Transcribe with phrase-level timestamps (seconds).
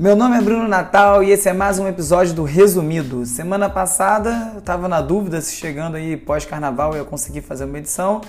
[0.00, 3.26] Meu nome é Bruno Natal e esse é mais um episódio do Resumido.
[3.26, 8.20] Semana passada eu estava na dúvida se chegando aí pós-carnaval eu conseguir fazer uma edição.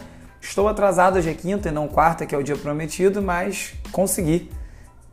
[0.41, 4.49] Estou atrasado, hoje é quinta e não quarta, que é o dia prometido, mas consegui.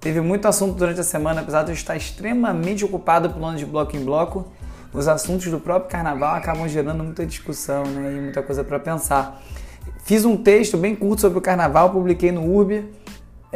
[0.00, 3.94] Teve muito assunto durante a semana, apesar de eu estar extremamente ocupado pulando de bloco
[3.94, 4.50] em bloco.
[4.94, 9.42] Os assuntos do próprio carnaval acabam gerando muita discussão né, e muita coisa para pensar.
[10.04, 12.82] Fiz um texto bem curto sobre o carnaval, publiquei no Urb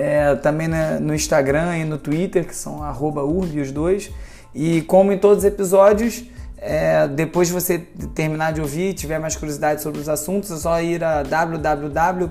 [0.01, 0.67] é, também
[0.99, 4.11] no Instagram e no Twitter, que são urbi os dois.
[4.55, 6.25] E como em todos os episódios,
[6.57, 7.79] é, depois de você
[8.15, 12.31] terminar de ouvir e tiver mais curiosidade sobre os assuntos, é só ir a www.urb.cc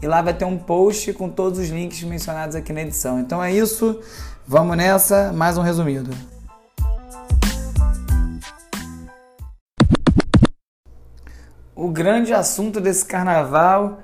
[0.00, 3.18] e lá vai ter um post com todos os links mencionados aqui na edição.
[3.18, 4.00] Então é isso,
[4.46, 6.12] vamos nessa, mais um resumido.
[11.74, 13.98] O grande assunto desse carnaval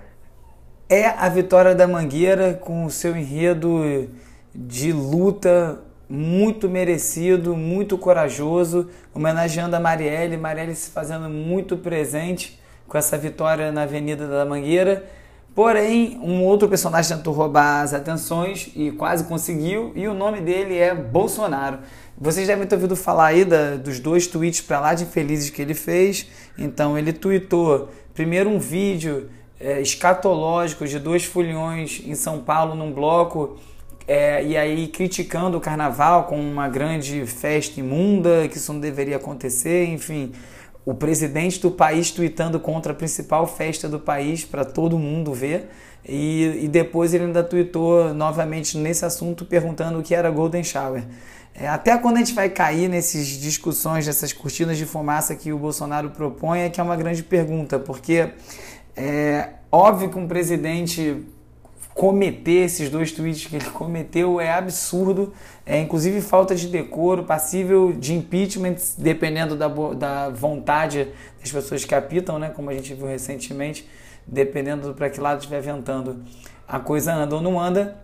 [0.90, 4.10] é a vitória da Mangueira com o seu enredo
[4.52, 12.98] de luta muito merecido, muito corajoso, homenageando a Marielle, Marielle se fazendo muito presente com
[12.98, 15.04] essa vitória na Avenida da Mangueira.
[15.54, 20.76] Porém, um outro personagem tentou roubar as atenções e quase conseguiu, e o nome dele
[20.76, 21.78] é Bolsonaro.
[22.18, 25.62] Vocês devem ter ouvido falar aí da, dos dois tweets para lá de infelizes que
[25.62, 26.26] ele fez.
[26.58, 29.30] Então, ele tweetou primeiro um vídeo
[29.60, 33.58] é, escatológicos de dois foliões em São Paulo num bloco
[34.08, 39.16] é, e aí criticando o carnaval como uma grande festa imunda, que isso não deveria
[39.16, 40.32] acontecer, enfim.
[40.84, 45.70] O presidente do país tweetando contra a principal festa do país para todo mundo ver.
[46.04, 51.04] E, e, depois ele ainda tweetou novamente nesse assunto perguntando o que era Golden Shower.
[51.54, 55.58] É, até quando a gente vai cair nessas discussões, nessas cortinas de fumaça que o
[55.58, 58.30] Bolsonaro propõe, é que é uma grande pergunta, porque
[59.00, 61.24] é óbvio que um presidente
[61.94, 65.32] cometer esses dois tweets que ele cometeu é absurdo,
[65.64, 71.08] é inclusive falta de decoro, passível de impeachment, dependendo da, da vontade
[71.40, 72.50] das pessoas que apitam, né?
[72.50, 73.88] como a gente viu recentemente,
[74.26, 76.22] dependendo para que lado estiver ventando,
[76.68, 77.96] a coisa anda ou não anda.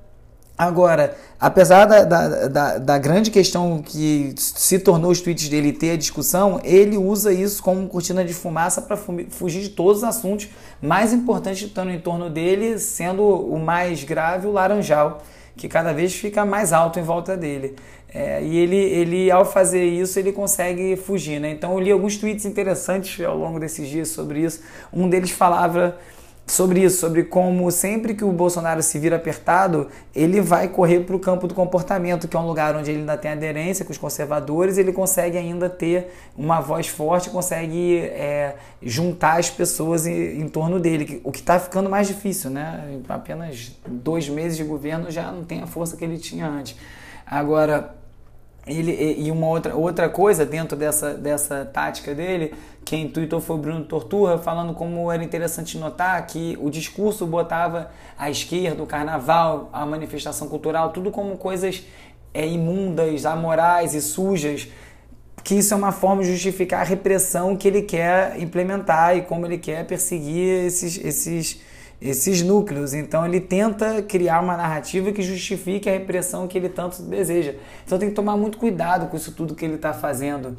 [0.58, 5.90] Agora, apesar da, da, da, da, grande questão que se tornou os tweets dele ter
[5.90, 10.48] a discussão, ele usa isso como cortina de fumaça para fugir de todos os assuntos
[10.80, 15.22] mais importantes que estão em torno dele, sendo o mais grave o laranjal,
[15.56, 17.76] que cada vez fica mais alto em volta dele.
[18.14, 21.38] É, e ele, ele, ao fazer isso, ele consegue fugir.
[21.38, 21.50] Né?
[21.50, 24.62] Então, eu li alguns tweets interessantes ao longo desses dias sobre isso.
[24.90, 25.98] Um deles falava
[26.46, 31.16] sobre isso, sobre como sempre que o Bolsonaro se vira apertado, ele vai correr para
[31.16, 33.98] o campo do comportamento, que é um lugar onde ele ainda tem aderência com os
[33.98, 40.48] conservadores, ele consegue ainda ter uma voz forte, consegue é, juntar as pessoas em, em,
[40.48, 42.88] torno dele, o que está ficando mais difícil, né?
[42.92, 46.76] Em apenas dois meses de governo já não tem a força que ele tinha antes.
[47.26, 47.96] Agora,
[48.66, 52.53] ele, e uma outra, outra coisa dentro dessa, dessa tática dele,
[52.84, 57.91] quem tweetou foi o Bruno Torturra, falando como era interessante notar que o discurso botava
[58.19, 61.84] a esquerda, o carnaval, a manifestação cultural, tudo como coisas
[62.34, 64.69] é, imundas, amorais e sujas,
[65.44, 69.47] que isso é uma forma de justificar a repressão que ele quer implementar e como
[69.47, 71.60] ele quer perseguir esses, esses
[72.00, 72.94] esses núcleos.
[72.94, 77.54] Então ele tenta criar uma narrativa que justifique a repressão que ele tanto deseja.
[77.84, 80.56] Então tem que tomar muito cuidado com isso tudo que ele está fazendo.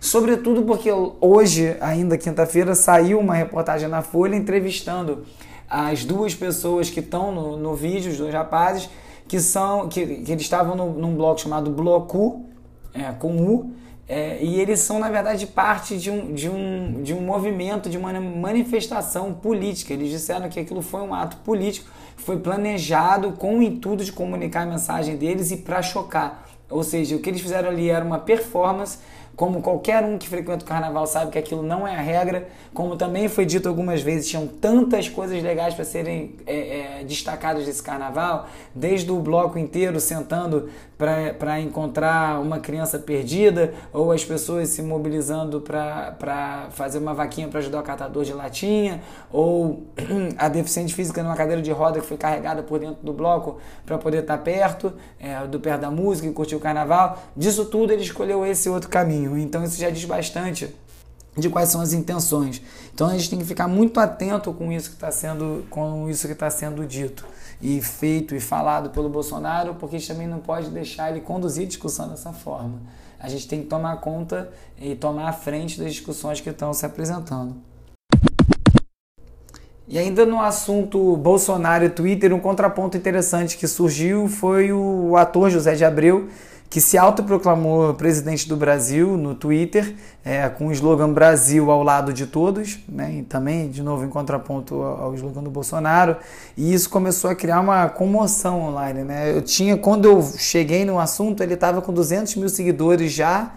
[0.00, 0.90] Sobretudo porque
[1.20, 5.24] hoje, ainda quinta-feira, saiu uma reportagem na Folha entrevistando
[5.68, 8.88] as duas pessoas que estão no, no vídeo, os dois rapazes,
[9.28, 12.46] que são que, que eles estavam num bloco chamado Bloco,
[12.94, 13.72] é, com U,
[14.12, 17.96] é, e eles são, na verdade, parte de um, de, um, de um movimento, de
[17.96, 19.94] uma manifestação política.
[19.94, 24.62] Eles disseram que aquilo foi um ato político, foi planejado com o intuito de comunicar
[24.62, 26.44] a mensagem deles e para chocar.
[26.68, 28.98] Ou seja, o que eles fizeram ali era uma performance
[29.40, 32.94] como qualquer um que frequenta o carnaval sabe que aquilo não é a regra, como
[32.94, 37.82] também foi dito algumas vezes, tinham tantas coisas legais para serem é, é, destacadas desse
[37.82, 40.68] carnaval, desde o bloco inteiro sentando
[40.98, 47.60] para encontrar uma criança perdida, ou as pessoas se mobilizando para fazer uma vaquinha para
[47.60, 49.00] ajudar o catador de latinha,
[49.32, 49.84] ou
[50.36, 53.56] a deficiente física numa cadeira de roda que foi carregada por dentro do bloco
[53.86, 57.18] para poder estar tá perto, é, do pé da música e curtir o carnaval.
[57.34, 59.29] Disso tudo ele escolheu esse outro caminho.
[59.36, 60.74] Então isso já diz bastante
[61.36, 62.60] de quais são as intenções.
[62.92, 66.26] Então a gente tem que ficar muito atento com isso que está sendo, com isso
[66.26, 67.26] que está sendo dito
[67.62, 71.64] e feito e falado pelo Bolsonaro, porque a gente também não pode deixar ele conduzir
[71.64, 72.80] a discussão dessa forma.
[73.18, 74.50] A gente tem que tomar conta
[74.80, 77.54] e tomar a frente das discussões que estão se apresentando.
[79.86, 85.50] E ainda no assunto Bolsonaro e Twitter, um contraponto interessante que surgiu foi o ator
[85.50, 86.28] José de Abreu,
[86.70, 89.92] que se autoproclamou presidente do Brasil no Twitter,
[90.24, 94.08] é, com o slogan Brasil ao lado de todos, né, e também, de novo, em
[94.08, 96.16] contraponto ao slogan do Bolsonaro,
[96.56, 99.02] e isso começou a criar uma comoção online.
[99.02, 99.36] Né?
[99.36, 103.50] Eu tinha, quando eu cheguei no assunto, ele estava com 200 mil seguidores já,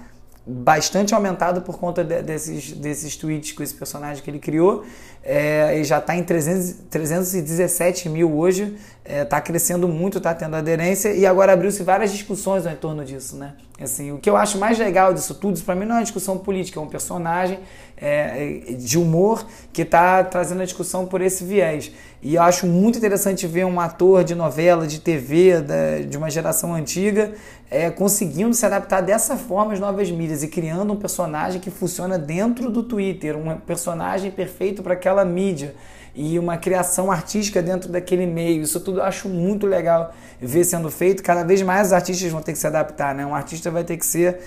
[0.46, 4.84] bastante aumentado por conta de, desses, desses tweets com esse personagem que ele criou.
[5.24, 8.76] É, e já está em 300, 317 mil hoje,
[9.06, 13.06] está é, tá crescendo muito, está tendo aderência e agora abriu-se várias discussões em torno
[13.06, 13.54] disso, né?
[13.82, 16.38] Assim, o que eu acho mais legal disso tudo, para mim não é uma discussão
[16.38, 17.60] política, é um personagem
[18.04, 21.90] é, de humor que está trazendo a discussão por esse viés.
[22.22, 26.30] E eu acho muito interessante ver um ator de novela, de TV, da, de uma
[26.30, 27.32] geração antiga,
[27.72, 32.20] é, conseguindo se adaptar dessa forma às novas mídias e criando um personagem que funciona
[32.20, 35.74] dentro do Twitter, um personagem perfeito para aquela mídia
[36.14, 38.64] e uma criação artística dentro daquele meio.
[38.64, 41.24] Isso tudo eu acho muito legal ver sendo feito.
[41.24, 43.26] Cada vez mais os artistas vão ter que se adaptar, né?
[43.26, 44.40] Um artista vai ter que ser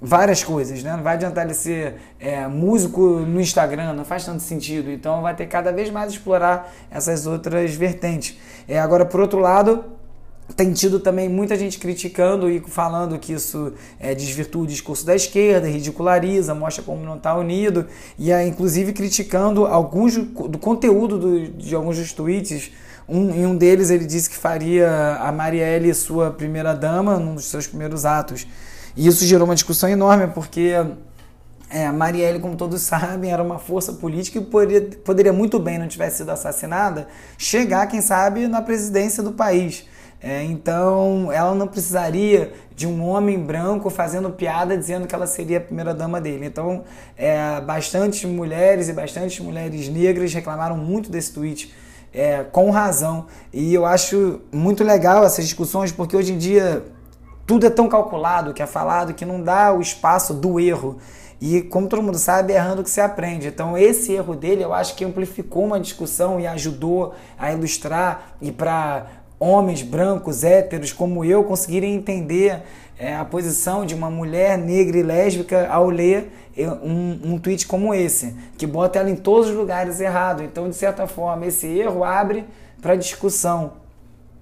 [0.00, 0.94] várias coisas, né?
[0.96, 4.90] Não vai adiantar ele ser é, músico no Instagram, não faz tanto sentido.
[4.90, 8.36] Então vai ter cada vez mais explorar essas outras vertentes.
[8.68, 9.84] É, agora, por outro lado,
[10.54, 15.14] tem tido também muita gente criticando e falando que isso é, desvirtua o discurso da
[15.14, 17.86] esquerda, ridiculariza, mostra como não está unido,
[18.18, 22.70] e é, inclusive criticando alguns do conteúdo do, de alguns dos tweets.
[23.08, 27.46] Um, em um deles ele disse que faria a Marielle sua primeira dama num dos
[27.46, 28.46] seus primeiros atos.
[28.96, 30.72] E isso gerou uma discussão enorme, porque
[31.68, 35.86] é, Marielle, como todos sabem, era uma força política que poderia, poderia muito bem, não
[35.86, 39.84] tivesse sido assassinada, chegar, quem sabe, na presidência do país.
[40.22, 45.58] É, então, ela não precisaria de um homem branco fazendo piada dizendo que ela seria
[45.58, 46.46] a primeira dama dele.
[46.46, 46.84] Então,
[47.16, 51.72] é, bastantes mulheres e bastantes mulheres negras reclamaram muito desse tweet.
[52.14, 53.26] É, com razão.
[53.52, 56.82] E eu acho muito legal essas discussões, porque hoje em dia
[57.46, 60.98] tudo é tão calculado que é falado que não dá o espaço do erro.
[61.40, 63.46] E como todo mundo sabe, é errando que se aprende.
[63.46, 68.50] Então, esse erro dele eu acho que amplificou uma discussão e ajudou a ilustrar e
[68.50, 69.06] para
[69.38, 72.62] homens brancos, héteros como eu conseguirem entender
[72.98, 77.92] é, a posição de uma mulher negra e lésbica ao ler um, um tweet como
[77.92, 80.42] esse, que bota ela em todos os lugares errados.
[80.42, 82.46] Então, de certa forma, esse erro abre
[82.80, 83.72] para discussão.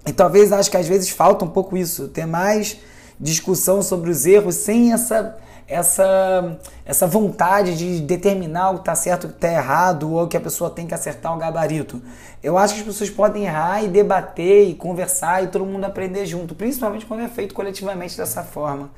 [0.07, 2.79] E talvez acho que às vezes falta um pouco isso, ter mais
[3.19, 9.25] discussão sobre os erros sem essa essa, essa vontade de determinar o que está certo
[9.25, 12.01] o que está errado, ou que a pessoa tem que acertar um gabarito.
[12.43, 16.25] Eu acho que as pessoas podem errar e debater e conversar e todo mundo aprender
[16.25, 18.91] junto, principalmente quando é feito coletivamente dessa forma.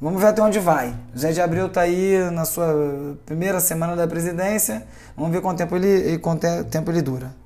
[0.00, 0.94] Vamos ver até onde vai.
[1.14, 4.86] O Zé de Abril está aí na sua primeira semana da presidência.
[5.14, 7.39] Vamos ver quanto tempo ele, quanto tempo ele dura.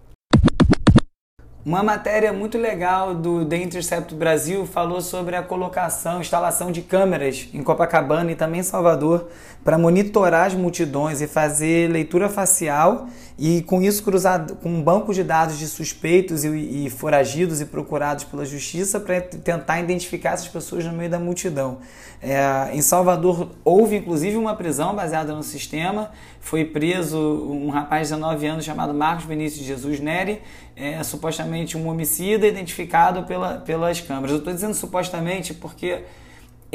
[1.67, 7.49] Uma matéria muito legal do The Intercept Brasil falou sobre a colocação, instalação de câmeras
[7.55, 9.31] em Copacabana e também em Salvador
[9.65, 15.13] para monitorar as multidões e fazer leitura facial e com isso cruzado com um banco
[15.13, 20.47] de dados de suspeitos e, e foragidos e procurados pela justiça para tentar identificar essas
[20.47, 21.79] pessoas no meio da multidão.
[22.23, 28.15] É, em Salvador houve inclusive uma prisão baseada no sistema, foi preso um rapaz de
[28.15, 30.41] 19 anos chamado Marcos Vinícius Jesus Neri,
[30.77, 34.31] é, supostamente um homicida identificado pela, pelas câmeras.
[34.31, 36.03] Eu estou dizendo supostamente porque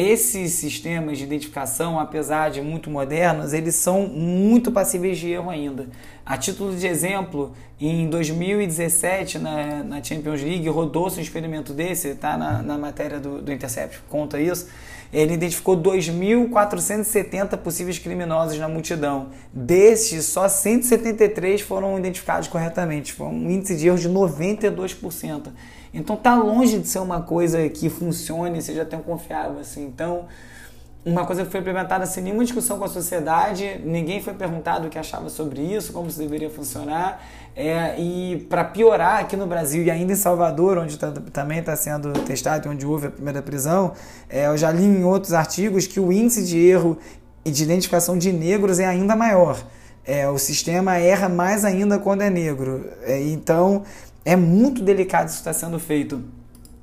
[0.01, 5.87] esses sistemas de identificação, apesar de muito modernos, eles são muito passíveis de erro ainda.
[6.25, 12.37] A título de exemplo, em 2017, na, na Champions League, rodou-se um experimento desse, tá
[12.37, 14.69] na, na matéria do, do Intercept, conta isso.
[15.11, 19.29] Ele identificou 2.470 possíveis criminosos na multidão.
[19.51, 23.13] Destes, só 173 foram identificados corretamente.
[23.13, 25.47] Foi um índice de erro de 92%.
[25.91, 29.85] Então tá longe de ser uma coisa que funcione seja tão confiável assim.
[29.85, 30.27] Então,
[31.05, 34.89] uma coisa que foi implementada sem nenhuma discussão com a sociedade, ninguém foi perguntado o
[34.89, 37.23] que achava sobre isso, como isso deveria funcionar.
[37.55, 41.75] É, e para piorar, aqui no Brasil e ainda em Salvador, onde tá, também está
[41.75, 43.93] sendo testado onde houve a primeira prisão,
[44.29, 46.97] é, eu já li em outros artigos que o índice de erro
[47.45, 49.57] e de identificação de negros é ainda maior.
[50.05, 52.89] É, o sistema erra mais ainda quando é negro.
[53.03, 53.83] É, então,
[54.25, 56.21] é muito delicado isso que está sendo feito.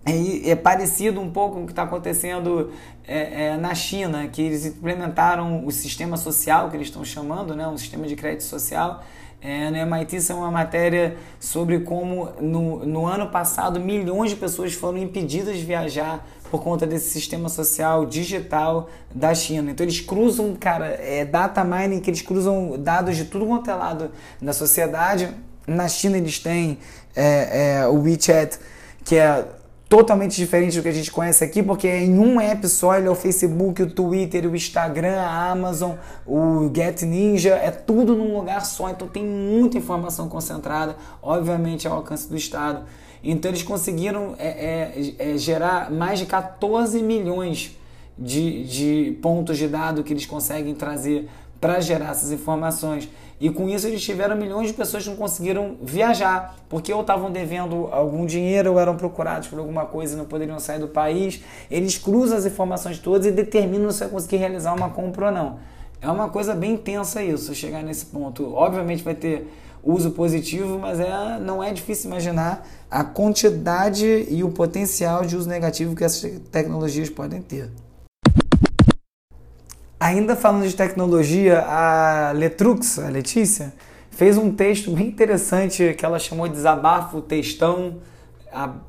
[0.08, 2.70] É, parecido um pouco com o que está acontecendo
[3.06, 7.66] é, é, na China, que eles implementaram o sistema social, que eles estão chamando, né,
[7.66, 9.02] um sistema de crédito social.
[9.40, 14.36] É, no MIT isso é uma matéria sobre como no, no ano passado milhões de
[14.36, 19.72] pessoas foram impedidas de viajar por conta desse sistema social digital da China.
[19.72, 23.74] Então eles cruzam, cara, é data mining que eles cruzam dados de tudo quanto é
[23.74, 24.10] lado
[24.40, 25.28] da sociedade
[25.66, 26.78] Na China eles têm
[27.14, 28.58] é, é, o WeChat,
[29.04, 29.44] que é
[29.88, 33.10] totalmente diferente do que a gente conhece aqui, porque em um app só ele é
[33.10, 35.92] o Facebook, o Twitter, o Instagram, a Amazon,
[36.26, 41.94] o Get Ninja, é tudo num lugar só, então tem muita informação concentrada, obviamente ao
[41.94, 42.84] alcance do Estado.
[43.22, 44.48] Então eles conseguiram é,
[45.18, 47.76] é, é, gerar mais de 14 milhões
[48.18, 51.28] de, de pontos de dado que eles conseguem trazer
[51.60, 53.08] para gerar essas informações.
[53.38, 57.30] E com isso eles tiveram milhões de pessoas que não conseguiram viajar, porque ou estavam
[57.30, 61.42] devendo algum dinheiro ou eram procurados por alguma coisa e não poderiam sair do país.
[61.70, 65.58] Eles cruzam as informações todas e determinam se vai conseguir realizar uma compra ou não.
[66.00, 68.54] É uma coisa bem intensa isso, chegar nesse ponto.
[68.54, 69.46] Obviamente vai ter
[69.82, 75.48] uso positivo, mas é, não é difícil imaginar a quantidade e o potencial de uso
[75.48, 77.70] negativo que essas tecnologias podem ter.
[79.98, 83.72] Ainda falando de tecnologia, a Letrux, a Letícia,
[84.10, 87.96] fez um texto bem interessante que ela chamou de desabafo textão,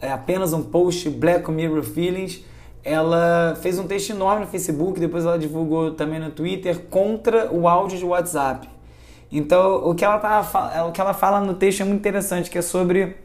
[0.01, 2.43] é apenas um post Black Mirror Feelings.
[2.83, 7.67] Ela fez um texto enorme no Facebook, depois ela divulgou também no Twitter contra o
[7.67, 8.69] áudio de WhatsApp.
[9.31, 12.57] Então, o que ela, tá, o que ela fala no texto é muito interessante, que
[12.57, 13.15] é sobre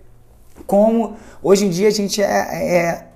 [0.67, 3.12] como hoje em dia a gente é, é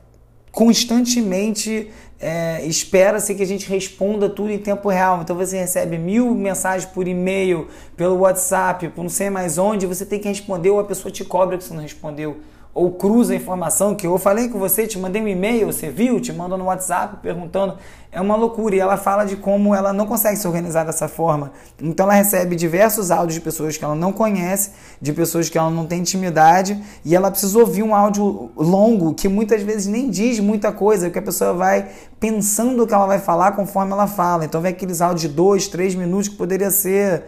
[0.56, 5.20] constantemente é, espera-se que a gente responda tudo em tempo real.
[5.20, 10.06] Então você recebe mil mensagens por e-mail, pelo WhatsApp, por não sei mais onde, você
[10.06, 12.38] tem que responder ou a pessoa te cobra que você não respondeu
[12.76, 16.21] ou cruza a informação que eu falei com você, te mandei um e-mail, você viu,
[16.21, 17.78] te manda no WhatsApp perguntando.
[18.12, 18.76] É uma loucura.
[18.76, 21.52] E ela fala de como ela não consegue se organizar dessa forma.
[21.80, 25.71] Então ela recebe diversos áudios de pessoas que ela não conhece, de pessoas que ela
[25.71, 30.38] não tem intimidade, e ela precisa ouvir um áudio longo que muitas vezes nem diz
[30.38, 31.88] muita coisa, porque a pessoa vai
[32.21, 34.45] pensando o que ela vai falar conforme ela fala.
[34.45, 37.25] Então vem aqueles áudios de dois, três minutos que poderia ser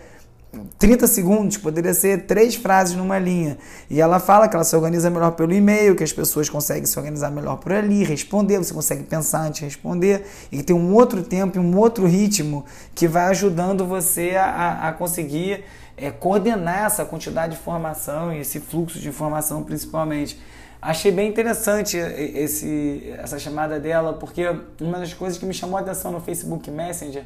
[0.78, 3.58] 30 segundos, poderia ser três frases numa linha.
[3.90, 6.98] E ela fala que ela se organiza melhor pelo e-mail, que as pessoas conseguem se
[6.98, 10.94] organizar melhor por ali, responder, você consegue pensar antes de responder, e que tem um
[10.94, 12.64] outro tempo e um outro ritmo
[12.94, 15.64] que vai ajudando você a, a conseguir
[15.96, 20.40] é, coordenar essa quantidade de informação e esse fluxo de informação principalmente.
[20.80, 24.44] Achei bem interessante esse, essa chamada dela, porque
[24.80, 27.24] uma das coisas que me chamou a atenção no Facebook Messenger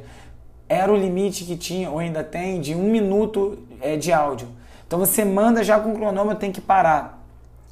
[0.72, 4.48] era o limite que tinha, ou ainda tem, de um minuto é, de áudio.
[4.86, 7.22] Então você manda já com o cronômetro, tem que parar.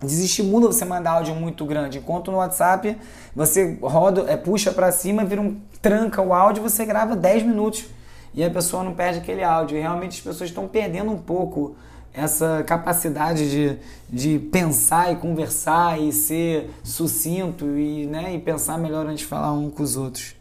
[0.03, 1.99] Desestimula você mandar áudio muito grande.
[1.99, 2.97] Enquanto no WhatsApp
[3.35, 7.87] você roda, é, puxa para cima, vira um tranca o áudio, você grava 10 minutos
[8.35, 9.77] e a pessoa não perde aquele áudio.
[9.77, 11.77] E realmente as pessoas estão perdendo um pouco
[12.13, 13.79] essa capacidade de,
[14.09, 19.53] de pensar e conversar e ser sucinto e, né, e pensar melhor antes de falar
[19.53, 20.40] um com os outros.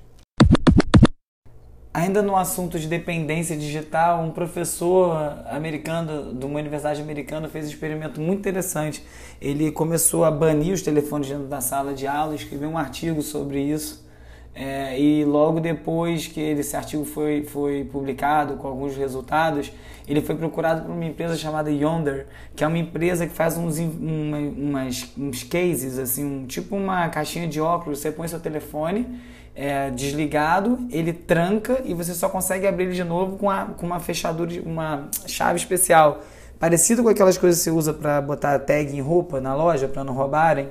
[1.92, 5.12] Ainda no assunto de dependência digital, um professor
[5.50, 9.04] americano de uma universidade americana fez um experimento muito interessante.
[9.42, 13.60] Ele começou a banir os telefones dentro da sala de aula, escreveu um artigo sobre
[13.60, 14.08] isso.
[14.54, 19.72] É, e logo depois que esse artigo foi, foi publicado com alguns resultados,
[20.08, 23.80] ele foi procurado por uma empresa chamada Yonder, que é uma empresa que faz uns,
[23.80, 29.08] uma, umas, uns cases, assim, um, tipo uma caixinha de óculos, você põe seu telefone
[29.56, 33.86] é, desligado, ele tranca e você só consegue abrir ele de novo com, a, com
[33.86, 36.22] uma fechadura, uma chave especial.
[36.60, 40.04] Parecido com aquelas coisas que você usa para botar tag em roupa na loja para
[40.04, 40.70] não roubarem.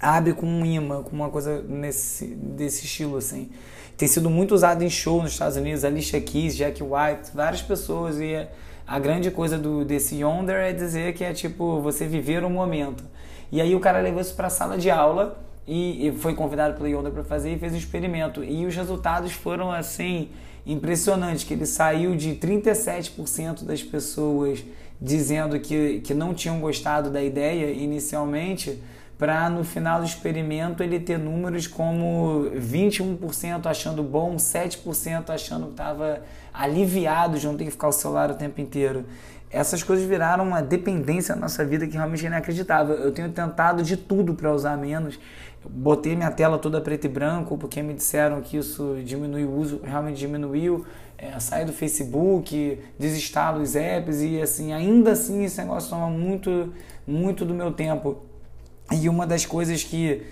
[0.00, 3.50] Abre com um imã, com uma coisa nesse, desse estilo assim.
[3.96, 8.18] Tem sido muito usado em show nos Estados Unidos, Alicia Keys, Jack White, várias pessoas
[8.18, 8.46] e
[8.86, 13.04] a grande coisa do desse Yonder é dizer que é tipo você viver o momento.
[13.50, 16.86] E aí o cara levou isso para a sala de aula e, foi convidado pelo
[16.86, 18.44] Yoda para fazer e fez um experimento.
[18.44, 20.28] E os resultados foram assim
[20.66, 24.64] impressionantes, que ele saiu de 37% das pessoas
[25.00, 28.80] dizendo que, que não tinham gostado da ideia inicialmente,
[29.18, 35.72] para no final do experimento ele ter números como 21% achando bom, 7% achando que
[35.72, 39.04] estava aliviado de não ter que ficar o celular o tempo inteiro
[39.54, 42.96] essas coisas viraram uma dependência na nossa vida que realmente é inacreditável.
[42.96, 45.18] Eu tenho tentado de tudo para usar menos.
[45.68, 49.80] botei minha tela toda preto e branco porque me disseram que isso diminui o uso,
[49.84, 50.84] realmente diminuiu.
[51.16, 56.72] É, sair do Facebook, desinstalo os apps e assim, ainda assim esse negócio toma muito,
[57.06, 58.24] muito do meu tempo.
[58.90, 60.22] E uma das coisas que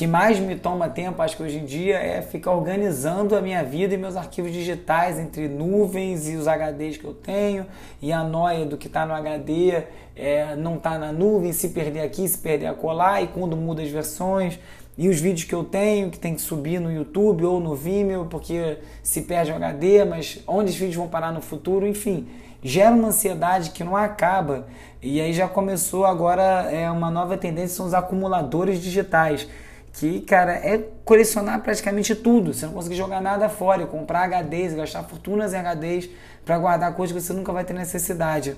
[0.00, 3.62] que mais me toma tempo, acho que hoje em dia, é ficar organizando a minha
[3.62, 7.66] vida e meus arquivos digitais entre nuvens e os HDs que eu tenho,
[8.00, 9.82] e a noia do que está no HD
[10.16, 13.90] é, não está na nuvem, se perder aqui, se perder acolá, e quando muda as
[13.90, 14.58] versões,
[14.96, 18.24] e os vídeos que eu tenho, que tem que subir no YouTube ou no Vimeo,
[18.24, 22.26] porque se perde o HD, mas onde os vídeos vão parar no futuro, enfim.
[22.62, 24.66] gera uma ansiedade que não acaba.
[25.02, 29.46] E aí já começou agora é uma nova tendência, são os acumuladores digitais.
[29.92, 32.54] Que, cara, é colecionar praticamente tudo.
[32.54, 36.08] Você não consegue jogar nada fora, comprar HDs, gastar fortunas em HDs
[36.44, 38.56] para guardar coisas que você nunca vai ter necessidade.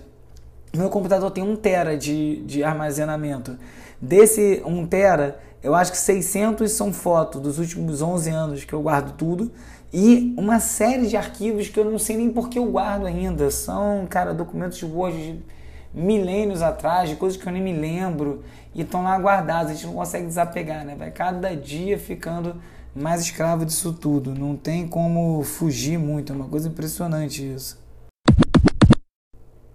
[0.75, 3.59] Meu computador tem 1 tera de, de armazenamento.
[4.01, 8.83] Desse 1 tera, eu acho que 600 são fotos dos últimos 11 anos que eu
[8.83, 9.53] guardo tudo
[9.93, 13.51] e uma série de arquivos que eu não sei nem por que eu guardo ainda.
[13.51, 15.43] São, cara, documentos de de
[15.95, 18.43] milênios atrás, de coisas que eu nem me lembro
[18.75, 19.71] e estão lá guardados.
[19.71, 20.95] A gente não consegue desapegar, né?
[20.97, 22.57] Vai cada dia ficando
[22.95, 24.35] mais escravo disso tudo.
[24.35, 26.33] Não tem como fugir muito.
[26.33, 27.81] É uma coisa impressionante isso.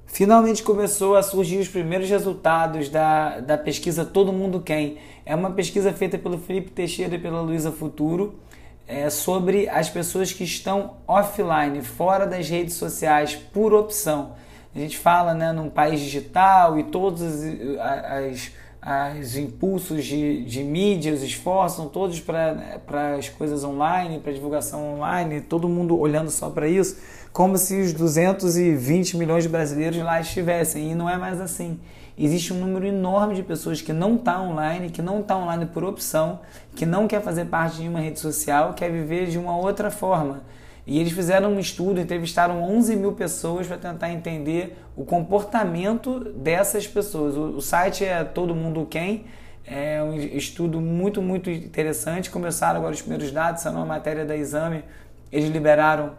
[0.06, 4.98] Finalmente começou a surgir os primeiros resultados da, da pesquisa Todo Mundo Quem.
[5.24, 8.40] É uma pesquisa feita pelo Felipe Teixeira e pela Luísa Futuro
[8.88, 14.32] é, sobre as pessoas que estão offline, fora das redes sociais, por opção.
[14.78, 20.64] A gente fala né, num país digital e todos as, as, os impulsos de, de
[20.64, 26.30] mídia, os esforços são todos para as coisas online, para divulgação online, todo mundo olhando
[26.30, 26.96] só para isso,
[27.34, 30.92] como se os 220 milhões de brasileiros lá estivessem.
[30.92, 31.80] E não é mais assim
[32.18, 35.84] existe um número enorme de pessoas que não está online, que não está online por
[35.84, 36.40] opção,
[36.76, 40.42] que não quer fazer parte de uma rede social, quer viver de uma outra forma.
[40.88, 46.88] E eles fizeram um estudo, entrevistaram 11 mil pessoas para tentar entender o comportamento dessas
[46.88, 47.36] pessoas.
[47.36, 49.26] O, o site é Todo Mundo Quem,
[49.66, 52.32] é um estudo muito, muito interessante.
[52.32, 54.86] Começaram agora os primeiros dados, saiu uma matéria da Exame,
[55.30, 56.14] eles liberaram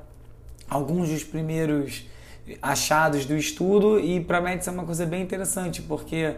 [0.68, 2.06] alguns dos primeiros
[2.60, 6.34] achados do estudo e para isso é uma coisa bem interessante, porque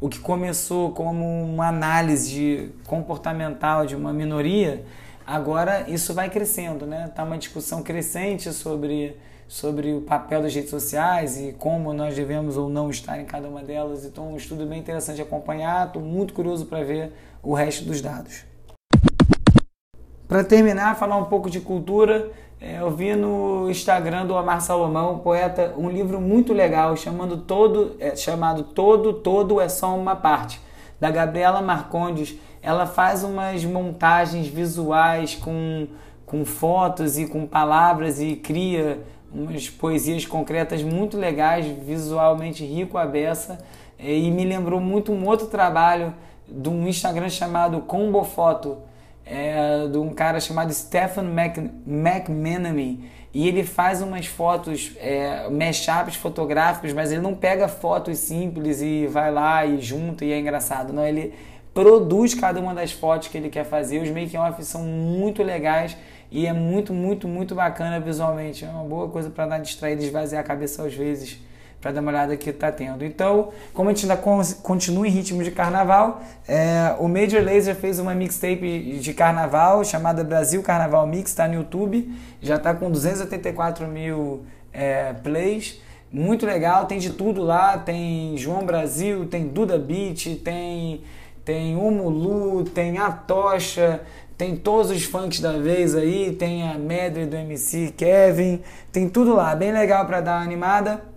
[0.00, 4.84] o que começou como uma análise comportamental de uma minoria,
[5.26, 7.10] agora isso vai crescendo, né?
[7.14, 9.16] Tá uma discussão crescente sobre
[9.52, 13.48] sobre o papel das redes sociais e como nós devemos ou não estar em cada
[13.48, 14.02] uma delas.
[14.06, 15.88] Então, um estudo bem interessante de acompanhar.
[15.88, 17.12] Estou muito curioso para ver
[17.42, 18.46] o resto dos dados.
[20.26, 22.30] Para terminar, falar um pouco de cultura.
[22.58, 27.96] É, eu vi no Instagram do Amar Salomão, poeta, um livro muito legal chamando todo,
[28.00, 30.60] é, chamado Todo, Todo é Só Uma Parte,
[31.02, 32.38] da Gabriela Marcondes.
[32.62, 35.88] Ela faz umas montagens visuais com,
[36.24, 39.02] com fotos e com palavras e cria
[39.34, 43.58] umas poesias concretas muito legais, visualmente rico a beça.
[43.98, 46.14] E me lembrou muito um outro trabalho
[46.48, 48.78] de um Instagram chamado Combo Foto
[49.26, 51.24] é, de um cara chamado Stephen
[51.84, 58.82] McManamy e ele faz umas fotos, é, mashups fotográficos, mas ele não pega fotos simples
[58.82, 60.92] e vai lá e junta e é engraçado.
[60.92, 61.32] Não, ele
[61.72, 64.02] produz cada uma das fotos que ele quer fazer.
[64.02, 65.96] Os making-off são muito legais
[66.30, 68.64] e é muito, muito, muito bacana visualmente.
[68.64, 71.38] É uma boa coisa para dar distraído esvaziar a cabeça às vezes
[71.82, 73.04] para dar uma olhada que está tendo.
[73.04, 74.22] Então, como a gente ainda
[74.62, 80.22] continua em ritmo de carnaval, é, o Major Laser fez uma mixtape de carnaval chamada
[80.22, 82.08] Brasil Carnaval Mix, está no YouTube,
[82.40, 85.80] já está com 284 mil é, plays.
[86.12, 91.00] Muito legal, tem de tudo lá, tem João Brasil, tem Duda Beat, tem,
[91.44, 94.02] tem Umulu, tem A Tocha,
[94.38, 98.60] tem todos os funks da vez aí, tem a Medley do MC Kevin,
[98.92, 101.11] tem tudo lá, bem legal para dar uma animada.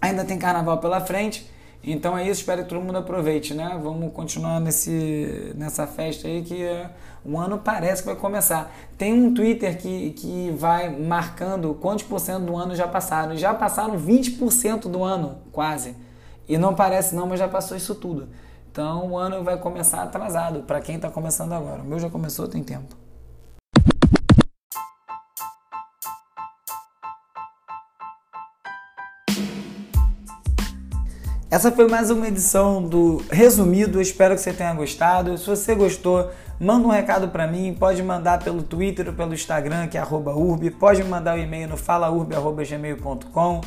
[0.00, 1.50] Ainda tem carnaval pela frente.
[1.82, 3.78] Então é isso, espero que todo mundo aproveite, né?
[3.80, 6.90] Vamos continuar nesse, nessa festa aí que uh,
[7.24, 8.74] o ano parece que vai começar.
[8.98, 13.36] Tem um Twitter que, que vai marcando quantos por cento do ano já passaram.
[13.36, 15.94] Já passaram 20% do ano, quase.
[16.48, 18.28] E não parece não, mas já passou isso tudo.
[18.72, 21.82] Então o ano vai começar atrasado para quem está começando agora.
[21.82, 23.05] O meu já começou, tem tempo.
[31.48, 34.00] Essa foi mais uma edição do Resumido.
[34.00, 35.38] espero que você tenha gostado.
[35.38, 36.28] Se você gostou,
[36.58, 37.72] manda um recado para mim.
[37.72, 40.70] Pode mandar pelo Twitter ou pelo Instagram, que é urb.
[40.72, 43.60] Pode mandar o um e-mail no falaurb.gmail.com.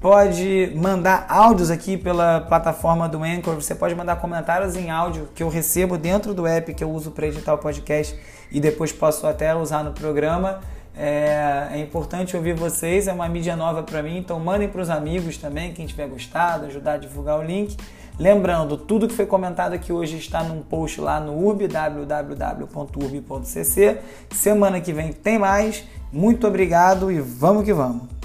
[0.00, 3.54] Pode mandar áudios aqui pela plataforma do Anchor.
[3.56, 7.10] Você pode mandar comentários em áudio que eu recebo dentro do app que eu uso
[7.10, 8.18] para editar o podcast
[8.50, 10.60] e depois posso até usar no programa.
[10.96, 14.88] É, é, importante ouvir vocês, é uma mídia nova para mim, então mandem para os
[14.88, 17.76] amigos também, quem tiver gostado, ajudar a divulgar o link.
[18.18, 22.78] Lembrando, tudo que foi comentado aqui hoje está num post lá no URB, www.urb.cc.
[24.30, 25.84] Semana que vem tem mais.
[26.10, 28.15] Muito obrigado e vamos que vamos!